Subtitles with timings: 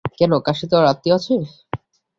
[0.19, 1.35] কেন, কাশীতে ওর আত্মীয় আছে।